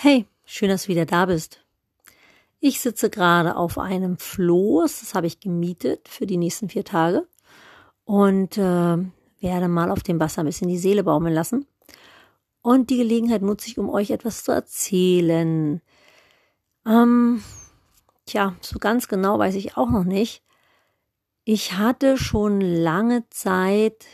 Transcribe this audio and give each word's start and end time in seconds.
Hey, 0.00 0.26
schön, 0.44 0.68
dass 0.68 0.84
du 0.84 0.90
wieder 0.90 1.06
da 1.06 1.26
bist. 1.26 1.58
Ich 2.60 2.78
sitze 2.78 3.10
gerade 3.10 3.56
auf 3.56 3.78
einem 3.78 4.16
Floß, 4.16 5.00
das 5.00 5.16
habe 5.16 5.26
ich 5.26 5.40
gemietet 5.40 6.06
für 6.06 6.24
die 6.24 6.36
nächsten 6.36 6.68
vier 6.68 6.84
Tage 6.84 7.26
und 8.04 8.56
äh, 8.58 8.96
werde 9.40 9.66
mal 9.66 9.90
auf 9.90 10.04
dem 10.04 10.20
Wasser 10.20 10.44
ein 10.44 10.46
bisschen 10.46 10.68
die 10.68 10.78
Seele 10.78 11.02
baumeln 11.02 11.34
lassen. 11.34 11.66
Und 12.62 12.90
die 12.90 12.98
Gelegenheit 12.98 13.42
nutze 13.42 13.66
ich, 13.66 13.76
um 13.76 13.90
euch 13.90 14.12
etwas 14.12 14.44
zu 14.44 14.52
erzählen. 14.52 15.82
Ähm, 16.86 17.42
tja, 18.24 18.54
so 18.60 18.78
ganz 18.78 19.08
genau 19.08 19.40
weiß 19.40 19.56
ich 19.56 19.76
auch 19.76 19.90
noch 19.90 20.04
nicht. 20.04 20.44
Ich 21.42 21.72
hatte 21.72 22.16
schon 22.18 22.60
lange 22.60 23.28
Zeit 23.30 24.06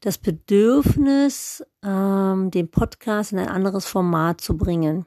das 0.00 0.18
Bedürfnis, 0.18 1.64
ähm, 1.84 2.50
den 2.50 2.70
Podcast 2.70 3.32
in 3.32 3.38
ein 3.38 3.48
anderes 3.48 3.86
Format 3.86 4.40
zu 4.40 4.56
bringen. 4.56 5.06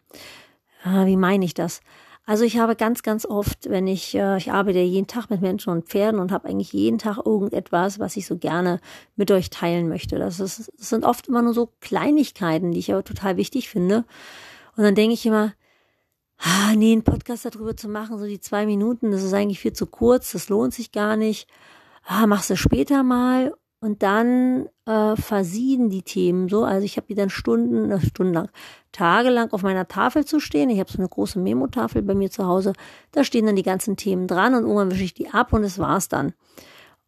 Äh, 0.85 1.05
wie 1.05 1.17
meine 1.17 1.45
ich 1.45 1.53
das? 1.53 1.81
Also 2.25 2.45
ich 2.45 2.57
habe 2.57 2.77
ganz, 2.77 3.03
ganz 3.03 3.25
oft, 3.25 3.69
wenn 3.69 3.85
ich, 3.85 4.15
äh, 4.15 4.37
ich 4.37 4.51
arbeite 4.51 4.79
jeden 4.79 5.07
Tag 5.07 5.29
mit 5.29 5.41
Menschen 5.41 5.71
und 5.71 5.89
Pferden 5.89 6.21
und 6.21 6.31
habe 6.31 6.47
eigentlich 6.47 6.71
jeden 6.71 6.97
Tag 6.97 7.17
irgendetwas, 7.25 7.99
was 7.99 8.15
ich 8.15 8.25
so 8.25 8.37
gerne 8.37 8.79
mit 9.17 9.29
euch 9.29 9.49
teilen 9.49 9.89
möchte. 9.89 10.17
Das, 10.17 10.39
ist, 10.39 10.71
das 10.77 10.89
sind 10.89 11.03
oft 11.03 11.27
immer 11.27 11.41
nur 11.41 11.53
so 11.53 11.69
Kleinigkeiten, 11.81 12.71
die 12.71 12.79
ich 12.79 12.93
aber 12.93 13.03
total 13.03 13.35
wichtig 13.35 13.67
finde. 13.67 14.05
Und 14.77 14.83
dann 14.83 14.95
denke 14.95 15.15
ich 15.15 15.25
immer, 15.25 15.53
ah, 16.37 16.73
nee, 16.75 16.93
einen 16.93 17.03
Podcast 17.03 17.45
darüber 17.45 17.75
zu 17.75 17.89
machen, 17.89 18.17
so 18.17 18.25
die 18.25 18.39
zwei 18.39 18.65
Minuten, 18.65 19.11
das 19.11 19.23
ist 19.23 19.33
eigentlich 19.33 19.59
viel 19.59 19.73
zu 19.73 19.85
kurz, 19.85 20.31
das 20.31 20.47
lohnt 20.47 20.73
sich 20.73 20.93
gar 20.93 21.17
nicht. 21.17 21.49
Ah, 22.05 22.25
machst 22.25 22.49
du 22.49 22.55
später 22.55 23.03
mal. 23.03 23.53
Und 23.83 24.01
dann 24.01 24.69
äh, 24.85 25.17
versieden 25.17 25.89
die 25.89 26.03
Themen 26.03 26.47
so. 26.47 26.63
Also 26.63 26.85
ich 26.85 26.95
habe 26.95 27.07
die 27.07 27.15
dann 27.15 27.29
Stunden, 27.29 27.91
äh, 27.91 27.99
stundenlang, 27.99 28.47
tagelang 28.93 29.51
auf 29.51 29.61
meiner 29.61 29.89
Tafel 29.89 30.23
zu 30.23 30.39
stehen. 30.39 30.69
Ich 30.69 30.79
habe 30.79 30.89
so 30.89 30.99
eine 30.99 31.09
große 31.09 31.37
Memo-Tafel 31.37 32.01
bei 32.01 32.15
mir 32.15 32.31
zu 32.31 32.47
Hause. 32.47 32.71
Da 33.11 33.25
stehen 33.25 33.45
dann 33.45 33.57
die 33.57 33.61
ganzen 33.61 33.97
Themen 33.97 34.25
dran 34.25 34.55
und 34.55 34.61
irgendwann 34.61 34.89
wische 34.89 35.03
ich 35.03 35.13
die 35.13 35.31
ab 35.31 35.51
und 35.51 35.63
das 35.63 35.79
war's 35.79 36.07
dann. 36.07 36.31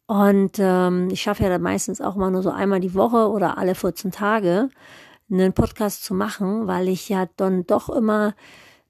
Und 0.06 0.58
ähm, 0.60 1.08
ich 1.10 1.22
schaffe 1.22 1.44
ja 1.44 1.50
dann 1.50 1.62
meistens 1.62 2.02
auch 2.02 2.18
mal 2.18 2.30
nur 2.30 2.44
so 2.44 2.52
einmal 2.52 2.82
die 2.82 2.94
Woche 2.94 3.30
oder 3.30 3.58
alle 3.58 3.74
14 3.74 4.12
Tage 4.12 4.68
einen 5.32 5.54
Podcast 5.54 6.04
zu 6.04 6.14
machen, 6.14 6.68
weil 6.68 6.90
ich 6.90 7.08
ja 7.08 7.30
dann 7.38 7.66
doch 7.66 7.88
immer 7.88 8.36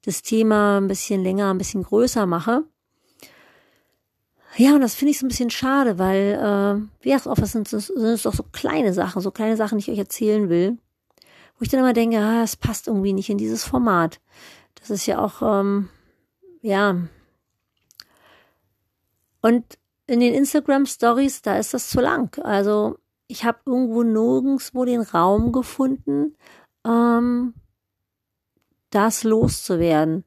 das 0.04 0.24
Thema 0.24 0.80
ein 0.80 0.88
bisschen 0.88 1.22
länger, 1.22 1.52
ein 1.52 1.60
bisschen 1.60 1.84
größer 1.84 2.26
mache. 2.26 2.64
Ja, 4.58 4.76
und 4.76 4.82
das 4.82 4.96
finde 4.96 5.12
ich 5.12 5.20
so 5.20 5.26
ein 5.26 5.30
bisschen 5.30 5.50
schade, 5.50 5.98
weil, 6.00 6.34
äh, 6.34 7.04
wie 7.04 7.12
gesagt, 7.12 7.28
oft 7.28 7.46
sind 7.46 7.72
es, 7.74 7.88
sind 7.88 8.06
es 8.06 8.24
doch 8.24 8.34
so 8.34 8.44
kleine 8.44 8.94
Sachen, 8.94 9.22
so 9.22 9.32
kleine 9.32 9.58
Sachen, 9.58 9.78
die 9.78 9.84
ich 9.84 9.92
euch 9.92 10.00
erzählen 10.00 10.48
will, 10.50 10.78
wo 11.58 11.64
ich 11.64 11.70
dann 11.70 11.82
immer 11.82 11.94
denke, 11.94 12.20
ah, 12.20 12.44
es 12.44 12.56
passt 12.56 12.88
irgendwie 12.88 13.14
nicht 13.14 13.30
in 13.30 13.38
dieses 13.38 13.66
Format. 13.66 14.22
Das 14.76 14.90
ist 14.90 15.06
ja 15.08 15.20
auch, 15.20 15.42
ähm, 15.42 15.90
ja. 16.62 16.96
Und 19.42 19.66
in 20.08 20.20
den 20.22 20.34
Instagram 20.34 20.86
Stories, 20.86 21.42
da 21.42 21.58
ist 21.58 21.74
das 21.74 21.90
zu 21.90 22.00
lang. 22.00 22.38
Also 22.44 22.98
ich 23.28 23.44
habe 23.44 23.60
irgendwo 23.66 24.04
nirgendwo 24.04 24.86
den 24.86 25.02
Raum 25.02 25.52
gefunden, 25.52 26.36
ähm, 26.86 27.56
das 28.92 29.24
loszuwerden. 29.24 30.24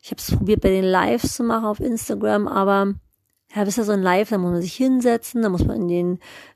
Ich 0.00 0.10
habe 0.10 0.20
es 0.20 0.34
probiert 0.34 0.62
bei 0.62 0.70
den 0.70 0.84
Lives 0.84 1.34
zu 1.34 1.42
machen 1.42 1.66
auf 1.66 1.80
Instagram, 1.80 2.48
aber 2.48 2.94
ja, 3.56 3.64
das 3.64 3.68
ist 3.68 3.78
ja 3.78 3.84
so 3.84 3.92
ein 3.92 4.02
Live, 4.02 4.28
da 4.28 4.36
muss 4.36 4.52
man 4.52 4.60
sich 4.60 4.74
hinsetzen, 4.74 5.40
da 5.40 5.48
muss 5.48 5.64
man 5.64 5.76
in, 5.76 5.88
den, 5.88 6.10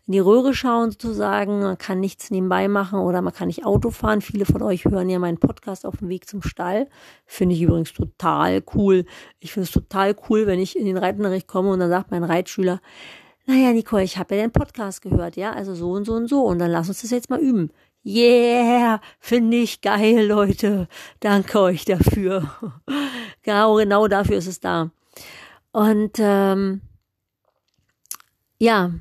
in 0.07 0.13
die 0.13 0.19
Röhre 0.19 0.53
schauen 0.53 0.91
sozusagen, 0.91 1.61
man 1.61 1.79
kann 1.79 1.99
nichts 1.99 2.31
nebenbei 2.31 2.69
machen 2.69 2.99
oder 2.99 3.23
man 3.23 3.33
kann 3.33 3.47
nicht 3.47 3.65
Auto 3.65 3.91
fahren. 3.91 4.21
Viele 4.21 4.45
von 4.45 4.61
euch 4.61 4.85
hören 4.85 5.09
ja 5.09 5.19
meinen 5.19 5.39
Podcast 5.39 5.87
auf 5.87 5.97
dem 5.97 6.11
Weg 6.11 6.29
zum 6.29 6.43
Stall. 6.43 6.89
Finde 7.25 7.55
ich 7.55 7.63
übrigens 7.63 7.95
total 7.95 8.63
cool. 8.75 9.07
Ich 9.39 9.55
finde 9.55 9.65
es 9.65 9.71
total 9.71 10.15
cool, 10.29 10.47
wenn 10.47 10.61
ich 10.61 10.79
in 10.79 10.85
den 10.85 10.99
Reitunterricht 10.99 11.49
komme 11.49 11.71
und 11.71 11.81
dann 11.81 11.89
sagt 11.89 12.11
mein 12.11 12.23
Reitschüler, 12.23 12.83
naja, 13.47 13.73
Nicole, 13.73 14.05
ich 14.05 14.19
habe 14.19 14.37
ja 14.37 14.43
den 14.43 14.53
Podcast 14.53 15.01
gehört, 15.01 15.37
ja, 15.37 15.55
also 15.55 15.75
so 15.75 15.93
und 15.93 16.05
so 16.05 16.13
und 16.13 16.29
so 16.29 16.45
und 16.45 16.59
dann 16.59 16.71
lass 16.71 16.89
uns 16.89 17.01
das 17.01 17.11
jetzt 17.13 17.31
mal 17.31 17.41
üben. 17.41 17.71
Yeah, 18.05 19.01
finde 19.21 19.57
ich 19.57 19.81
geil, 19.81 20.27
Leute. 20.27 20.87
Danke 21.21 21.61
euch 21.61 21.87
dafür. 21.87 22.51
genau, 23.43 23.77
genau 23.77 24.07
dafür 24.07 24.37
ist 24.37 24.49
es 24.49 24.61
da. 24.61 24.91
Und 25.73 26.13
ähm, 26.19 26.83
ja, 28.61 28.93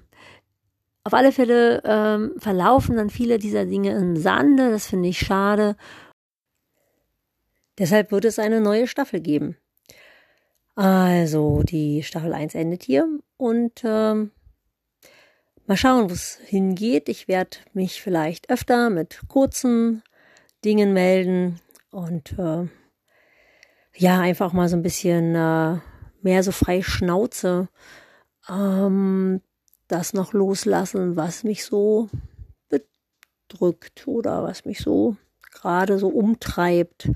auf 1.04 1.14
alle 1.14 1.32
Fälle 1.32 1.82
ähm, 1.86 2.34
verlaufen 2.38 2.96
dann 2.96 3.10
viele 3.10 3.40
dieser 3.40 3.66
Dinge 3.66 3.92
im 3.92 4.16
Sande. 4.16 4.72
Das 4.72 4.88
finde 4.88 5.10
ich 5.10 5.20
schade. 5.20 5.76
Deshalb 7.78 8.12
wird 8.12 8.26
es 8.26 8.40
eine 8.40 8.62
neue 8.62 8.88
Staffel 8.88 9.20
geben. 9.20 9.58
Also, 10.76 11.62
die 11.64 12.04
Staffel 12.04 12.34
1 12.34 12.56
endet 12.56 12.84
hier 12.84 13.08
und 13.38 13.82
ähm, 13.84 14.32
mal 15.66 15.76
schauen, 15.78 16.10
wo 16.10 16.14
es 16.14 16.40
hingeht. 16.46 17.10
Ich 17.10 17.28
werde 17.28 17.58
mich 17.74 18.02
vielleicht 18.02 18.50
öfter 18.50 18.90
mit 18.90 19.22
kurzen 19.28 20.04
Dingen 20.64 20.94
melden 20.94 21.60
und 21.92 22.38
äh, 22.40 22.68
ja, 23.96 24.22
einfach 24.22 24.54
mal 24.54 24.70
so 24.70 24.78
ein 24.78 24.84
bisschen 24.84 25.36
äh, 25.36 25.80
mehr 26.22 26.44
so 26.44 26.52
frei 26.52 26.82
Schnauze 26.82 27.68
ähm, 28.50 29.42
das 29.90 30.14
noch 30.14 30.32
loslassen, 30.34 31.18
was 31.18 31.44
mich 31.44 31.66
so 31.66 32.10
bedrückt 32.70 34.08
oder 34.08 34.44
was 34.44 34.64
mich 34.64 34.80
so 34.80 35.18
gerade 35.52 36.00
so 36.00 36.08
umtreibt. 36.08 37.12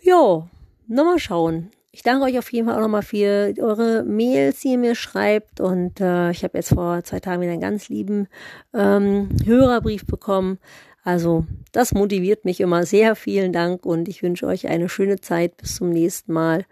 Ja, 0.00 0.48
nochmal 0.86 1.18
schauen. 1.18 1.70
Ich 1.90 2.02
danke 2.02 2.24
euch 2.24 2.38
auf 2.38 2.52
jeden 2.52 2.66
Fall 2.66 2.76
auch 2.76 2.80
nochmal 2.80 3.02
für 3.02 3.54
eure 3.58 4.02
Mails, 4.02 4.60
die 4.60 4.72
ihr 4.72 4.78
mir 4.78 4.94
schreibt. 4.94 5.60
Und 5.60 6.00
äh, 6.00 6.30
ich 6.30 6.42
habe 6.42 6.58
jetzt 6.58 6.74
vor 6.74 7.04
zwei 7.04 7.20
Tagen 7.20 7.40
wieder 7.40 7.52
einen 7.52 7.60
ganz 7.60 7.88
lieben 7.88 8.26
ähm, 8.72 9.28
Hörerbrief 9.44 10.04
bekommen. 10.04 10.58
Also 11.04 11.46
das 11.70 11.92
motiviert 11.92 12.44
mich 12.44 12.60
immer 12.60 12.84
sehr. 12.84 13.14
Vielen 13.14 13.52
Dank 13.52 13.86
und 13.86 14.08
ich 14.08 14.22
wünsche 14.22 14.46
euch 14.46 14.66
eine 14.66 14.88
schöne 14.88 15.20
Zeit. 15.20 15.56
Bis 15.58 15.76
zum 15.76 15.90
nächsten 15.90 16.32
Mal. 16.32 16.64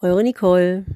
Eure 0.00 0.22
Nicole. 0.22 0.86